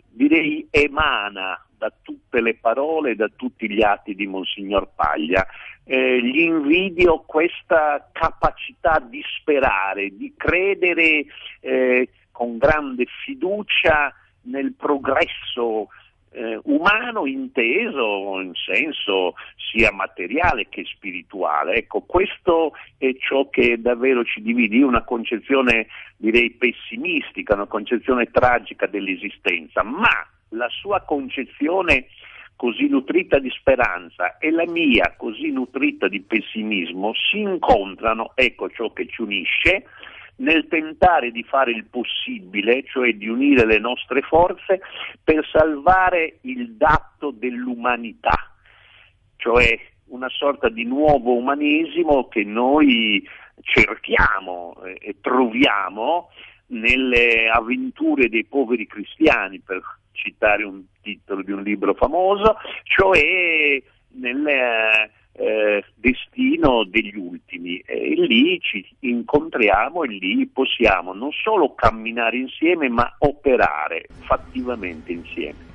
direi 0.07 0.65
emana 0.71 1.65
da 1.77 1.91
tutte 2.01 2.39
le 2.39 2.55
parole 2.55 3.11
e 3.11 3.15
da 3.15 3.29
tutti 3.35 3.69
gli 3.69 3.81
atti 3.81 4.15
di 4.15 4.25
Monsignor 4.25 4.93
Paglia 4.95 5.45
eh, 5.83 6.21
gli 6.21 6.39
invidio 6.39 7.23
questa 7.25 8.09
capacità 8.11 8.99
di 8.99 9.21
sperare, 9.39 10.15
di 10.15 10.33
credere 10.37 11.25
eh, 11.59 12.09
con 12.31 12.57
grande 12.57 13.05
fiducia 13.23 14.13
nel 14.43 14.73
progresso 14.73 15.89
eh, 16.33 16.59
umano 16.63 17.25
inteso 17.25 18.39
in 18.39 18.53
senso 18.53 19.35
sia 19.55 19.91
materiale 19.91 20.67
che 20.69 20.83
spirituale. 20.85 21.75
Ecco, 21.75 22.01
questo 22.01 22.73
è 22.97 23.13
ciò 23.19 23.49
che 23.49 23.79
davvero 23.81 24.23
ci 24.23 24.41
divide, 24.41 24.77
Io 24.77 24.87
una 24.87 25.03
concezione 25.03 25.87
direi 26.17 26.51
pessimistica, 26.51 27.55
una 27.55 27.65
concezione 27.65 28.29
tragica 28.31 28.85
dell'esistenza, 28.87 29.83
ma 29.83 30.27
la 30.49 30.69
sua 30.69 31.01
concezione 31.01 32.07
così 32.61 32.87
nutrita 32.87 33.39
di 33.39 33.49
speranza 33.49 34.37
e 34.37 34.51
la 34.51 34.67
mia 34.67 35.15
così 35.17 35.49
nutrita 35.49 36.07
di 36.07 36.21
pessimismo 36.21 37.11
si 37.15 37.39
incontrano, 37.39 38.33
ecco 38.35 38.69
ciò 38.69 38.93
che 38.93 39.07
ci 39.07 39.23
unisce, 39.23 39.85
nel 40.35 40.67
tentare 40.67 41.31
di 41.31 41.41
fare 41.41 41.71
il 41.71 41.85
possibile, 41.85 42.83
cioè 42.83 43.13
di 43.13 43.27
unire 43.27 43.65
le 43.65 43.79
nostre 43.79 44.21
forze 44.21 44.79
per 45.23 45.43
salvare 45.51 46.37
il 46.41 46.73
dato 46.73 47.31
dell'umanità, 47.31 48.53
cioè 49.37 49.79
una 50.09 50.29
sorta 50.29 50.69
di 50.69 50.83
nuovo 50.83 51.33
umanesimo 51.33 52.27
che 52.27 52.43
noi 52.43 53.27
cerchiamo 53.63 54.75
e 54.99 55.15
troviamo 55.19 56.29
nelle 56.67 57.49
avventure 57.49 58.29
dei 58.29 58.45
poveri 58.45 58.85
cristiani, 58.85 59.59
per 59.59 59.81
citare 60.11 60.63
un 60.63 60.83
titolo 61.01 61.41
di 61.41 61.51
un 61.51 61.63
libro 61.63 61.93
famoso, 61.93 62.55
cioè 62.83 63.81
nel 64.13 64.47
eh, 65.33 65.83
destino 65.95 66.83
degli 66.85 67.15
ultimi. 67.15 67.77
E 67.85 68.13
lì 68.15 68.59
ci 68.59 68.85
incontriamo 68.99 70.03
e 70.03 70.07
lì 70.07 70.47
possiamo 70.47 71.13
non 71.13 71.31
solo 71.31 71.73
camminare 71.73 72.37
insieme, 72.37 72.89
ma 72.89 73.15
operare 73.19 74.05
fattivamente 74.21 75.11
insieme. 75.11 75.69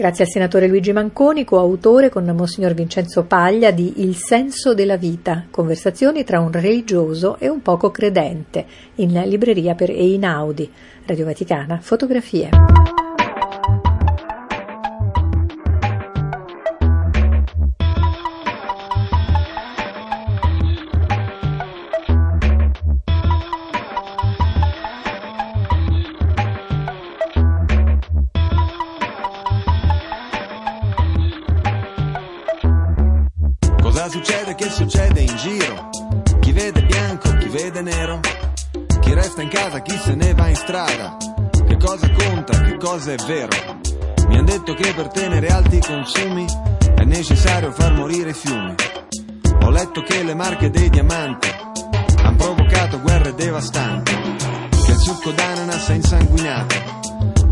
Grazie 0.00 0.24
al 0.24 0.30
senatore 0.30 0.66
Luigi 0.66 0.94
Manconi, 0.94 1.44
coautore 1.44 2.08
con 2.08 2.24
Monsignor 2.24 2.72
Vincenzo 2.72 3.26
Paglia 3.26 3.70
di 3.70 4.00
Il 4.00 4.14
senso 4.14 4.72
della 4.72 4.96
vita, 4.96 5.44
conversazioni 5.50 6.24
tra 6.24 6.40
un 6.40 6.50
religioso 6.50 7.36
e 7.38 7.50
un 7.50 7.60
poco 7.60 7.90
credente, 7.90 8.64
in 8.94 9.12
libreria 9.26 9.74
per 9.74 9.90
Einaudi, 9.90 10.70
Radio 11.04 11.26
Vaticana, 11.26 11.80
fotografie. 11.80 12.99
Strada? 40.90 41.16
Che 41.66 41.76
cosa 41.76 42.10
conta, 42.10 42.60
che 42.62 42.76
cosa 42.76 43.12
è 43.12 43.16
vero? 43.26 43.78
Mi 44.28 44.36
han 44.38 44.44
detto 44.44 44.74
che 44.74 44.92
per 44.94 45.08
tenere 45.08 45.48
alti 45.48 45.76
i 45.76 45.80
consumi 45.80 46.46
è 46.94 47.04
necessario 47.04 47.70
far 47.72 47.92
morire 47.92 48.30
i 48.30 48.34
fiumi. 48.34 48.74
Ho 49.62 49.70
letto 49.70 50.02
che 50.02 50.22
le 50.22 50.34
marche 50.34 50.70
dei 50.70 50.90
diamanti 50.90 51.48
hanno 52.22 52.36
provocato 52.36 53.00
guerre 53.00 53.34
devastanti. 53.34 54.12
Che 54.84 54.90
il 54.90 54.98
succo 54.98 55.30
d'ananas 55.30 55.88
è 55.88 55.94
insanguinato 55.94 56.74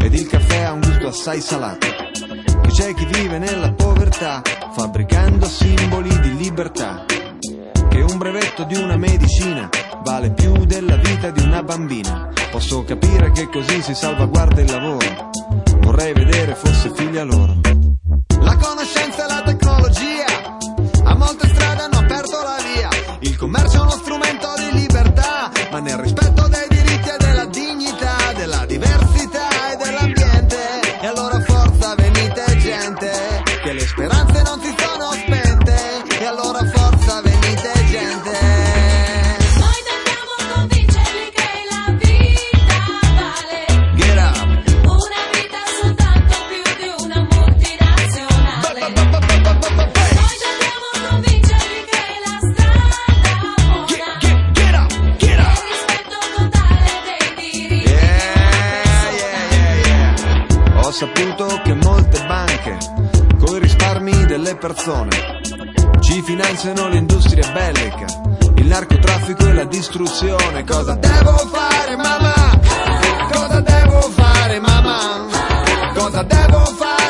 ed 0.01 0.15
il 0.15 0.27
caffè 0.27 0.63
ha 0.63 0.73
un 0.73 0.81
gusto 0.81 1.09
assai 1.09 1.41
salato. 1.41 1.87
Che 2.63 2.69
c'è 2.71 2.95
chi 2.95 3.07
vive 3.07 3.39
nella 3.39 3.73
povertà 3.73 4.43
fabbricando 4.73 5.47
simboli 5.47 6.19
di 6.21 6.37
libertà. 6.37 7.05
Che 7.89 8.01
un 8.01 8.19
brevetto 8.19 8.65
di 8.65 8.77
una 8.77 8.97
medicina 8.97 9.69
vale 10.09 10.31
più 10.31 10.65
della 10.65 10.97
vita 10.97 11.31
di 11.31 11.43
una 11.43 11.63
bambina. 11.63 12.33
Posso 12.51 12.83
capire 12.83 13.31
che 13.33 13.47
così 13.51 13.83
si 13.83 13.95
salvaguarda 13.95 14.63
il 14.63 14.71
lavoro. 14.71 15.31
Vorrei 15.81 16.15
vedere 16.15 16.55
fosse 16.55 16.91
figlia 16.95 17.25
loro. 17.25 17.57
La 18.41 18.57
conoscenza 18.57 19.27
e 19.27 19.29
la 19.29 19.43
tecnologia 19.45 20.25
a 21.05 21.15
molte 21.15 21.49
strade 21.49 21.83
hanno 21.83 21.99
aperto 21.99 22.39
la 22.43 22.57
via. 22.73 22.89
Il 23.21 23.37
commercio 23.37 23.77
è 23.77 23.81
uno 23.81 23.91
strumento 23.91 24.49
di 24.57 24.79
libertà, 24.79 25.51
ma 25.71 25.79
nel 25.81 25.99
rispetto 25.99 26.28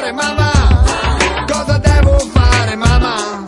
fare, 0.08 0.12
mamma? 0.12 1.44
Cosa 1.50 1.78
devo 1.78 2.18
fare, 2.32 2.76
mamma? 2.76 3.46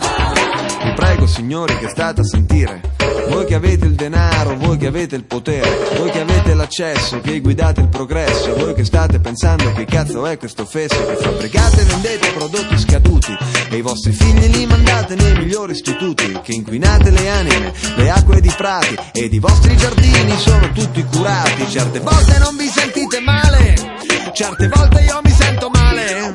Vi 0.82 0.92
prego, 0.94 1.26
signori, 1.26 1.76
che 1.78 1.88
state 1.88 2.20
a 2.20 2.24
sentire. 2.24 2.80
Voi 3.28 3.44
che 3.44 3.54
avete 3.54 3.86
il 3.86 3.94
denaro, 3.94 4.56
voi 4.56 4.76
che 4.76 4.88
avete 4.88 5.14
il 5.14 5.24
potere, 5.24 5.70
voi 5.96 6.10
che 6.10 6.20
avete 6.20 6.52
l'accesso, 6.54 7.20
che 7.20 7.40
guidate 7.40 7.80
il 7.80 7.88
progresso, 7.88 8.54
voi 8.56 8.74
che 8.74 8.84
state 8.84 9.20
pensando 9.20 9.72
che 9.72 9.84
cazzo 9.84 10.26
è 10.26 10.36
questo 10.36 10.64
fesso, 10.64 10.96
che 11.06 11.14
fabbricate 11.14 11.82
e 11.82 11.84
vendete 11.84 12.32
prodotti 12.32 12.76
scaduti 12.76 13.36
e 13.70 13.76
i 13.76 13.82
vostri 13.82 14.10
figli 14.12 14.46
li 14.50 14.66
mandate 14.66 15.14
nei 15.14 15.34
migliori 15.34 15.72
istituti, 15.72 16.40
che 16.42 16.52
inquinate 16.52 17.10
le 17.10 17.28
anime, 17.28 17.72
le 17.94 18.10
acque 18.10 18.40
di 18.40 18.52
prati 18.56 18.96
ed 19.12 19.32
i 19.32 19.38
vostri 19.38 19.76
giardini 19.76 20.36
sono 20.36 20.72
tutti 20.72 21.04
curati. 21.04 21.68
Certe 21.68 22.00
volte 22.00 22.38
non 22.38 22.56
vi 22.56 22.66
sentite 22.66 23.20
male, 23.20 23.99
certe 24.32 24.68
volte 24.68 25.00
io 25.02 25.20
mi 25.22 25.30
sento 25.30 25.68
male, 25.70 26.34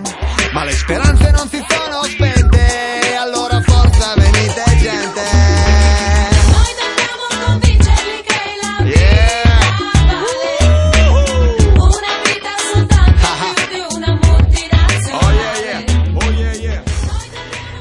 ma 0.53 0.63
le 0.63 0.71
speranze 0.73 1.31
non 1.31 1.47
si 1.47 1.63
sono 1.67 2.03
spente, 2.03 3.15
allora 3.19 3.61
forza 3.61 4.13
venite 4.15 4.63
gente. 4.79 5.21
Noi 6.51 6.71
dobbiamo 6.81 7.45
convincerli 7.45 8.21
che 8.23 8.41
la 8.61 8.83
vita 8.83 8.99
Yeah. 8.99 9.59
vale 10.11 10.59
una 11.77 12.13
vita 12.23 12.51
soltanto 12.73 13.27
più 13.67 13.75
di 13.75 13.95
una 13.95 14.11
Oh 14.11 14.19
yeah 14.19 14.31
multinazionale. 14.31 15.59
yeah, 15.59 15.83
oh 16.13 16.31
yeah 16.31 16.53
yeah. 16.53 16.81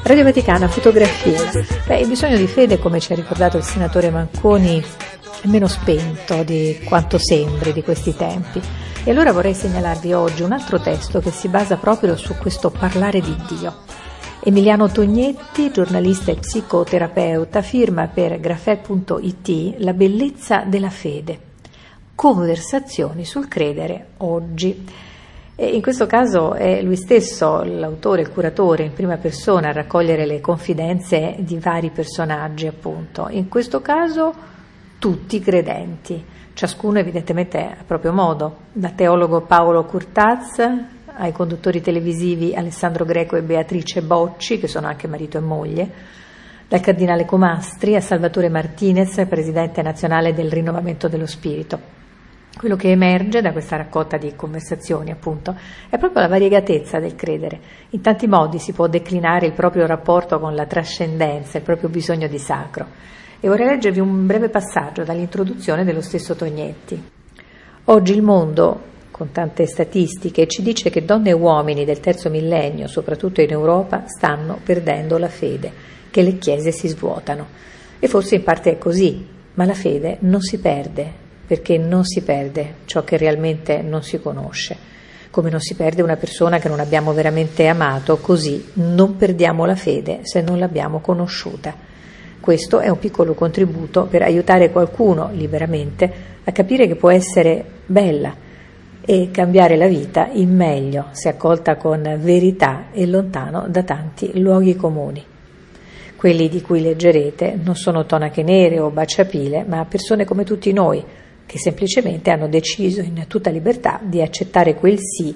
Radio 0.03 0.23
Vaticana, 0.23 0.67
fotografie. 0.67 1.67
Beh, 1.87 1.99
il 1.99 2.07
bisogno 2.07 2.37
di 2.37 2.47
fede, 2.47 2.79
come 2.79 2.99
ci 2.99 3.11
ha 3.11 3.15
ricordato 3.15 3.57
il 3.57 3.63
senatore 3.63 4.09
Manconi, 4.11 4.83
meno 5.47 5.67
spento 5.67 6.43
di 6.43 6.79
quanto 6.85 7.17
sembri 7.17 7.73
di 7.73 7.83
questi 7.83 8.15
tempi. 8.15 8.61
E 9.03 9.11
allora 9.11 9.31
vorrei 9.31 9.53
segnalarvi 9.53 10.13
oggi 10.13 10.41
un 10.41 10.51
altro 10.51 10.79
testo 10.79 11.19
che 11.19 11.31
si 11.31 11.47
basa 11.47 11.77
proprio 11.77 12.15
su 12.17 12.35
questo 12.37 12.71
parlare 12.71 13.21
di 13.21 13.35
Dio. 13.47 13.73
Emiliano 14.47 14.89
Tognetti, 14.89 15.71
giornalista 15.71 16.31
e 16.31 16.35
psicoterapeuta, 16.35 17.61
firma 17.61 18.07
per 18.07 18.39
grafè.it 18.39 19.75
La 19.79 19.93
bellezza 19.93 20.63
della 20.65 20.89
fede. 20.89 21.39
Conversazioni 22.13 23.25
sul 23.25 23.47
credere 23.47 24.09
oggi. 24.17 24.85
E 25.55 25.67
in 25.67 25.81
questo 25.81 26.05
caso 26.05 26.53
è 26.53 26.81
lui 26.81 26.95
stesso, 26.95 27.63
l'autore, 27.63 28.21
il 28.21 28.31
curatore 28.31 28.83
in 28.83 28.93
prima 28.93 29.17
persona, 29.17 29.69
a 29.69 29.73
raccogliere 29.73 30.25
le 30.25 30.41
confidenze 30.41 31.35
di 31.39 31.57
vari 31.57 31.89
personaggi, 31.89 32.67
appunto. 32.67 33.27
In 33.29 33.47
questo 33.47 33.81
caso 33.81 34.33
tutti 35.05 35.39
credenti, 35.39 36.25
ciascuno 36.55 36.97
evidentemente 36.97 37.59
a 37.59 37.83
proprio 37.85 38.11
modo, 38.11 38.61
da 38.71 38.89
teologo 38.89 39.41
Paolo 39.41 39.85
Curtaz 39.85 40.67
ai 41.17 41.31
conduttori 41.31 41.79
televisivi 41.79 42.55
Alessandro 42.55 43.05
Greco 43.05 43.35
e 43.35 43.43
Beatrice 43.43 44.01
Bocci, 44.01 44.57
che 44.57 44.67
sono 44.67 44.87
anche 44.87 45.05
marito 45.07 45.37
e 45.37 45.41
moglie, 45.41 45.91
dal 46.67 46.79
cardinale 46.79 47.23
Comastri 47.23 47.95
a 47.95 48.01
Salvatore 48.01 48.49
Martinez, 48.49 49.23
presidente 49.29 49.83
nazionale 49.83 50.33
del 50.33 50.51
Rinnovamento 50.51 51.07
dello 51.07 51.27
Spirito. 51.27 51.79
Quello 52.57 52.75
che 52.75 52.89
emerge 52.89 53.43
da 53.43 53.51
questa 53.51 53.75
raccolta 53.75 54.17
di 54.17 54.33
conversazioni, 54.35 55.11
appunto, 55.11 55.55
è 55.87 55.99
proprio 55.99 56.23
la 56.23 56.29
variegatezza 56.29 56.97
del 56.97 57.13
credere. 57.13 57.59
In 57.91 58.01
tanti 58.01 58.25
modi 58.25 58.57
si 58.57 58.73
può 58.73 58.87
declinare 58.87 59.45
il 59.45 59.53
proprio 59.53 59.85
rapporto 59.85 60.39
con 60.39 60.55
la 60.55 60.65
trascendenza, 60.65 61.59
il 61.59 61.63
proprio 61.63 61.89
bisogno 61.89 62.27
di 62.27 62.39
sacro. 62.39 63.13
E 63.39 63.47
vorrei 63.47 63.67
leggervi 63.67 63.99
un 63.99 64.25
breve 64.25 64.49
passaggio 64.49 65.03
dall'introduzione 65.03 65.83
dello 65.83 66.01
stesso 66.01 66.35
Tognetti. 66.35 67.01
Oggi 67.85 68.13
il 68.13 68.21
mondo, 68.21 68.93
con 69.11 69.31
tante 69.31 69.67
statistiche, 69.67 70.47
ci 70.47 70.61
dice 70.61 70.89
che 70.89 71.05
donne 71.05 71.29
e 71.29 71.33
uomini 71.33 71.85
del 71.85 71.99
terzo 71.99 72.29
millennio, 72.29 72.87
soprattutto 72.87 73.41
in 73.41 73.51
Europa, 73.51 74.05
stanno 74.07 74.59
perdendo 74.63 75.17
la 75.17 75.27
fede, 75.27 75.71
che 76.09 76.21
le 76.21 76.37
chiese 76.37 76.71
si 76.71 76.87
svuotano. 76.87 77.47
E 77.99 78.07
forse 78.07 78.35
in 78.35 78.43
parte 78.43 78.71
è 78.71 78.77
così, 78.77 79.25
ma 79.53 79.65
la 79.65 79.73
fede 79.73 80.17
non 80.21 80.41
si 80.41 80.57
perde, 80.59 81.11
perché 81.45 81.77
non 81.77 82.03
si 82.05 82.21
perde 82.23 82.75
ciò 82.85 83.03
che 83.03 83.17
realmente 83.17 83.81
non 83.81 84.01
si 84.01 84.19
conosce, 84.19 84.75
come 85.29 85.49
non 85.49 85.59
si 85.59 85.75
perde 85.75 86.01
una 86.01 86.15
persona 86.15 86.57
che 86.57 86.69
non 86.69 86.79
abbiamo 86.79 87.13
veramente 87.13 87.67
amato, 87.67 88.17
così 88.17 88.71
non 88.73 89.17
perdiamo 89.17 89.65
la 89.65 89.75
fede 89.75 90.21
se 90.23 90.41
non 90.41 90.57
l'abbiamo 90.57 90.99
conosciuta. 90.99 91.93
Questo 92.45 92.77
è 92.77 92.89
un 92.89 92.99
piccolo 92.99 93.33
contributo 93.33 94.05
per 94.05 94.21
aiutare 94.21 94.69
qualcuno 94.69 95.31
liberamente 95.33 96.13
a 96.43 96.51
capire 96.51 96.85
che 96.85 96.93
può 96.93 97.09
essere 97.09 97.65
bella 97.87 98.35
e 99.03 99.29
cambiare 99.31 99.75
la 99.75 99.87
vita 99.87 100.27
in 100.31 100.55
meglio 100.55 101.07
se 101.09 101.27
accolta 101.27 101.75
con 101.75 102.03
verità 102.21 102.91
e 102.91 103.07
lontano 103.07 103.65
da 103.67 103.81
tanti 103.81 104.39
luoghi 104.39 104.75
comuni. 104.75 105.25
Quelli 106.15 106.47
di 106.47 106.61
cui 106.61 106.83
leggerete 106.83 107.57
non 107.63 107.75
sono 107.75 108.05
tonache 108.05 108.43
nere 108.43 108.79
o 108.79 108.91
baciapile, 108.91 109.65
ma 109.67 109.83
persone 109.85 110.23
come 110.23 110.43
tutti 110.43 110.71
noi, 110.71 111.03
che 111.47 111.57
semplicemente 111.57 112.29
hanno 112.29 112.47
deciso 112.47 113.01
in 113.01 113.25
tutta 113.27 113.49
libertà 113.49 113.99
di 114.03 114.21
accettare 114.21 114.75
quel 114.75 114.99
sì 114.99 115.35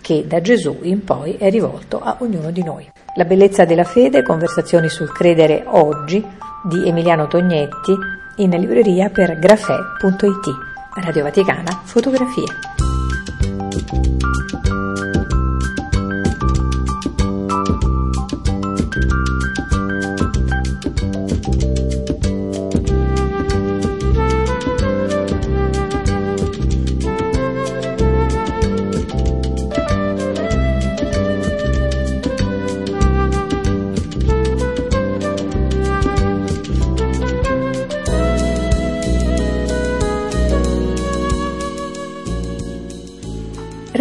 che 0.00 0.24
da 0.26 0.40
Gesù 0.40 0.78
in 0.82 1.04
poi 1.04 1.34
è 1.34 1.50
rivolto 1.50 2.00
a 2.00 2.16
ognuno 2.18 2.50
di 2.50 2.64
noi. 2.64 2.90
La 3.14 3.24
bellezza 3.24 3.64
della 3.64 3.84
fede, 3.84 4.24
conversazioni 4.24 4.88
sul 4.88 5.12
credere 5.12 5.62
oggi 5.66 6.24
di 6.62 6.86
Emiliano 6.86 7.26
Tognetti 7.26 7.96
in 8.36 8.50
libreria 8.50 9.10
per 9.10 9.38
grafè.it. 9.38 10.66
Radio 10.94 11.22
Vaticana, 11.22 11.70
fotografie. 11.84 14.17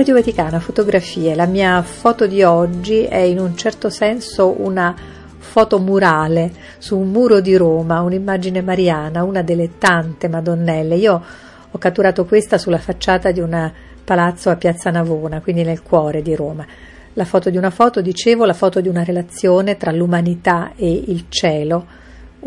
Radio 0.07 0.23
Vaticana, 0.23 0.61
fotografie. 0.61 1.35
La 1.35 1.47
mia 1.47 1.81
foto 1.81 2.27
di 2.27 2.41
oggi 2.41 3.03
è 3.03 3.17
in 3.17 3.39
un 3.39 3.57
certo 3.57 3.89
senso 3.89 4.55
una 4.61 4.95
foto 5.37 5.79
murale 5.79 6.49
su 6.77 6.97
un 6.97 7.11
muro 7.11 7.41
di 7.41 7.57
Roma, 7.57 7.99
un'immagine 7.99 8.61
mariana, 8.61 9.23
una 9.23 9.41
delle 9.41 9.77
tante 9.77 10.29
Madonnelle. 10.29 10.95
Io 10.95 11.21
ho 11.69 11.77
catturato 11.77 12.23
questa 12.23 12.57
sulla 12.57 12.77
facciata 12.77 13.31
di 13.31 13.41
un 13.41 13.69
palazzo 14.01 14.49
a 14.49 14.55
Piazza 14.55 14.91
Navona, 14.91 15.41
quindi 15.41 15.63
nel 15.63 15.83
cuore 15.83 16.21
di 16.21 16.35
Roma. 16.35 16.65
La 17.11 17.25
foto 17.25 17.49
di 17.49 17.57
una 17.57 17.69
foto, 17.69 17.99
dicevo, 17.99 18.45
la 18.45 18.53
foto 18.53 18.79
di 18.79 18.87
una 18.87 19.03
relazione 19.03 19.75
tra 19.75 19.91
l'umanità 19.91 20.71
e 20.77 20.89
il 20.89 21.25
cielo 21.27 21.85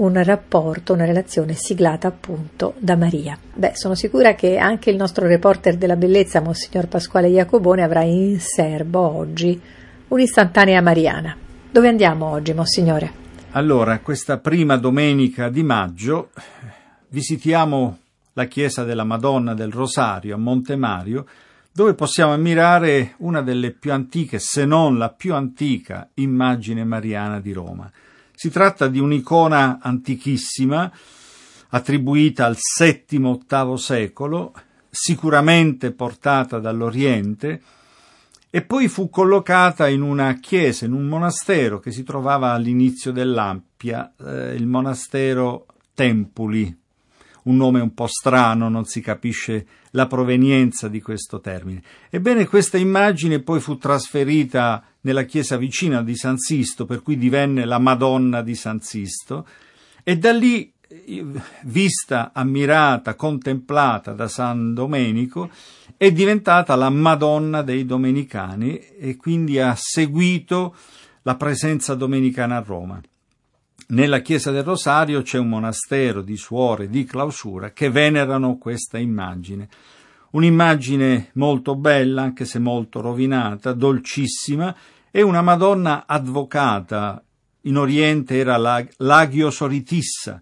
un 0.01 0.23
rapporto, 0.23 0.95
una 0.95 1.05
relazione 1.05 1.53
siglata 1.55 2.09
appunto 2.09 2.75
da 2.79 2.97
Maria. 2.97 3.39
Beh, 3.55 3.73
sono 3.75 3.95
sicura 3.95 4.35
che 4.35 4.57
anche 4.57 4.91
il 4.91 4.97
nostro 4.97 5.27
reporter 5.27 5.77
della 5.77 5.97
bellezza, 5.97 6.41
Monsignor 6.41 6.89
Pasquale 6.89 7.29
Iacobone, 7.29 7.83
avrà 7.83 8.03
in 8.03 8.41
serbo 8.41 9.01
oggi 9.01 9.61
un'istantanea 10.09 10.81
mariana. 10.81 11.37
Dove 11.71 11.89
andiamo 11.89 12.27
oggi, 12.27 12.55
Monsignore? 12.55 13.13
Allora, 13.53 13.99
questa 13.99 14.39
prima 14.39 14.77
domenica 14.77 15.51
di 15.51 15.63
maggio 15.63 16.31
visitiamo 17.09 17.99
la 18.33 18.45
chiesa 18.47 18.85
della 18.85 19.05
Madonna 19.05 19.55
del 19.55 19.71
Rosario 19.71 20.35
a 20.35 20.39
Monte 20.39 20.77
Mario, 20.77 21.27
dove 21.73 21.93
possiamo 21.95 22.33
ammirare 22.33 23.15
una 23.19 23.43
delle 23.43 23.71
più 23.71 23.93
antiche, 23.93 24.39
se 24.39 24.65
non 24.65 24.97
la 24.97 25.11
più 25.11 25.35
antica, 25.35 26.09
immagine 26.15 26.85
mariana 26.85 27.39
di 27.39 27.53
Roma. 27.53 27.91
Si 28.43 28.49
tratta 28.49 28.89
di 28.89 28.99
un'icona 28.99 29.81
antichissima, 29.83 30.91
attribuita 31.69 32.47
al 32.47 32.57
VII-VIII 32.57 33.77
secolo, 33.77 34.55
sicuramente 34.89 35.93
portata 35.93 36.59
dall'Oriente, 36.59 37.61
e 38.49 38.63
poi 38.63 38.89
fu 38.89 39.11
collocata 39.11 39.89
in 39.89 40.01
una 40.01 40.39
chiesa, 40.41 40.87
in 40.87 40.95
un 40.95 41.07
monastero 41.07 41.81
che 41.81 41.91
si 41.91 42.03
trovava 42.03 42.53
all'inizio 42.53 43.13
dell'Ampia, 43.13 44.11
eh, 44.19 44.55
il 44.55 44.67
monastero 44.67 45.67
Tempuli, 45.93 46.80
un 47.45 47.57
nome 47.57 47.81
un 47.81 47.95
po' 47.95 48.07
strano, 48.07 48.69
non 48.69 48.85
si 48.85 49.01
capisce 49.01 49.67
la 49.93 50.07
provenienza 50.07 50.89
di 50.89 51.01
questo 51.01 51.41
termine. 51.41 51.83
Ebbene, 52.11 52.47
questa 52.47 52.79
immagine 52.79 53.41
poi 53.41 53.61
fu 53.61 53.77
trasferita 53.77 54.85
nella 55.03 55.25
chiesa 55.25 55.57
vicina 55.57 56.03
di 56.03 56.17
San 56.17 56.39
Sisto, 56.39 56.85
per 56.85 57.03
cui 57.03 57.17
divenne 57.17 57.65
la 57.65 57.79
Madonna 57.79 58.43
di 58.43 58.55
San 58.55 58.81
Sisto, 58.81 59.47
e 60.03 60.17
da 60.19 60.33
lì, 60.33 60.73
vista, 61.63 62.33
ammirata, 62.33 63.15
contemplata 63.15 64.13
da 64.13 64.29
San 64.29 64.75
Domenico, 64.75 65.51
è 65.97 66.11
diventata 66.13 66.75
la 66.75 66.91
Madonna 66.91 67.63
dei 67.63 67.85
Domenicani 67.85 68.79
e 68.79 69.17
quindi 69.17 69.59
ha 69.59 69.75
seguito 69.77 70.75
la 71.23 71.37
presenza 71.37 71.95
domenicana 71.95 72.57
a 72.57 72.65
Roma. 72.67 73.01
Nella 73.91 74.21
chiesa 74.21 74.53
del 74.53 74.63
Rosario 74.63 75.21
c'è 75.23 75.39
un 75.39 75.49
monastero 75.49 76.23
di 76.23 76.37
suore 76.37 76.89
di 76.89 77.05
clausura 77.05 77.73
che 77.73 77.91
venerano 77.91 78.57
questa 78.57 78.99
immagine. 78.99 79.69
Un'immagine 80.31 81.31
molto 81.35 81.75
bella, 81.75 82.23
anche 82.23 82.45
se 82.45 82.61
molto 82.61 83.01
rovinata, 83.01 83.73
dolcissima, 83.73 84.77
e 85.11 85.23
una 85.23 85.43
Madonna 85.43 86.05
advocata. 86.07 87.21
In 87.63 87.77
Oriente 87.77 88.39
era 88.39 88.57
la 88.59 88.81
l'Agio 88.99 89.51
Soritissa, 89.51 90.41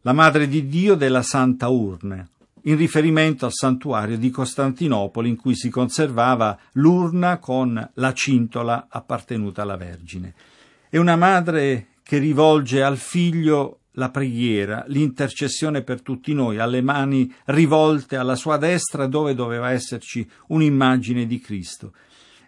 la 0.00 0.12
Madre 0.12 0.48
di 0.48 0.66
Dio 0.66 0.96
della 0.96 1.22
Santa 1.22 1.68
Urne, 1.68 2.30
in 2.62 2.76
riferimento 2.76 3.44
al 3.46 3.52
santuario 3.52 4.18
di 4.18 4.30
Costantinopoli 4.30 5.28
in 5.28 5.36
cui 5.36 5.54
si 5.54 5.70
conservava 5.70 6.58
l'urna 6.72 7.38
con 7.38 7.88
la 7.94 8.12
cintola 8.12 8.88
appartenuta 8.88 9.62
alla 9.62 9.76
Vergine. 9.76 10.34
È 10.90 10.96
una 10.96 11.14
madre 11.14 11.86
che 12.08 12.16
rivolge 12.16 12.82
al 12.82 12.96
figlio 12.96 13.80
la 13.92 14.08
preghiera, 14.08 14.82
l'intercessione 14.86 15.82
per 15.82 16.00
tutti 16.00 16.32
noi, 16.32 16.56
alle 16.56 16.80
mani 16.80 17.30
rivolte 17.44 18.16
alla 18.16 18.34
sua 18.34 18.56
destra 18.56 19.06
dove 19.06 19.34
doveva 19.34 19.72
esserci 19.72 20.26
un'immagine 20.46 21.26
di 21.26 21.38
Cristo. 21.38 21.92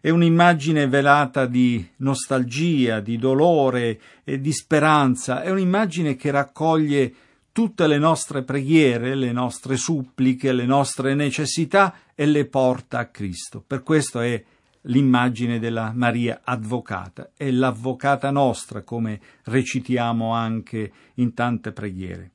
È 0.01 0.09
un'immagine 0.09 0.89
velata 0.89 1.45
di 1.45 1.87
nostalgia, 1.97 3.01
di 3.01 3.19
dolore 3.19 4.01
e 4.25 4.41
di 4.41 4.51
speranza, 4.51 5.43
è 5.43 5.51
un'immagine 5.51 6.17
che 6.17 6.31
raccoglie 6.31 7.13
tutte 7.53 7.87
le 7.87 7.99
nostre 7.99 8.43
preghiere, 8.45 9.15
le 9.15 9.33
nostre 9.33 9.77
suppliche, 9.77 10.55
le 10.55 10.65
nostre 10.65 11.15
necessità 11.15 11.97
e 12.15 12.25
le 12.25 12.47
porta 12.47 13.01
a 13.01 13.09
Cristo. 13.09 13.63
Per 13.67 13.83
questo 13.83 14.21
è 14.21 14.43
l'immagine 14.83 15.59
della 15.59 15.93
Maria 15.95 16.41
Advocata, 16.45 17.31
è 17.37 17.51
l'avvocata 17.51 18.31
nostra, 18.31 18.83
come 18.83 19.21
recitiamo 19.45 20.33
anche 20.33 20.93
in 21.15 21.35
tante 21.35 21.73
preghiere. 21.73 22.31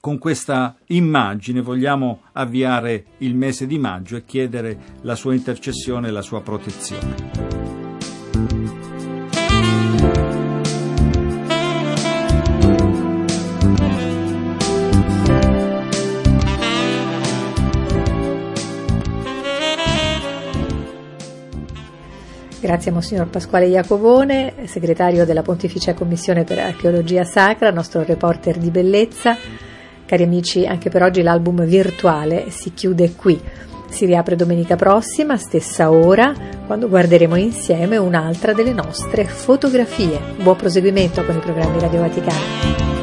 Con 0.00 0.18
questa 0.18 0.76
immagine 0.86 1.60
vogliamo 1.60 2.22
avviare 2.32 3.06
il 3.18 3.34
mese 3.34 3.66
di 3.66 3.78
maggio 3.78 4.16
e 4.16 4.24
chiedere 4.24 4.78
la 5.02 5.16
sua 5.16 5.34
intercessione 5.34 6.08
e 6.08 6.10
la 6.12 6.22
sua 6.22 6.40
protezione. 6.40 7.48
Grazie 22.68 22.90
a 22.90 22.92
Monsignor 22.92 23.28
Pasquale 23.28 23.64
Iacovone, 23.64 24.52
segretario 24.66 25.24
della 25.24 25.40
Pontificia 25.40 25.94
Commissione 25.94 26.44
per 26.44 26.58
Archeologia 26.58 27.24
Sacra, 27.24 27.70
nostro 27.70 28.04
reporter 28.04 28.58
di 28.58 28.68
bellezza. 28.68 29.38
Cari 30.04 30.22
amici, 30.22 30.66
anche 30.66 30.90
per 30.90 31.02
oggi 31.02 31.22
l'album 31.22 31.64
virtuale 31.64 32.50
si 32.50 32.74
chiude 32.74 33.14
qui. 33.14 33.40
Si 33.88 34.04
riapre 34.04 34.36
domenica 34.36 34.76
prossima, 34.76 35.38
stessa 35.38 35.90
ora, 35.90 36.34
quando 36.66 36.90
guarderemo 36.90 37.36
insieme 37.36 37.96
un'altra 37.96 38.52
delle 38.52 38.74
nostre 38.74 39.24
fotografie. 39.24 40.20
Buon 40.42 40.56
proseguimento 40.56 41.24
con 41.24 41.36
i 41.36 41.40
programmi 41.40 41.80
Radio 41.80 42.00
Vaticano. 42.00 42.97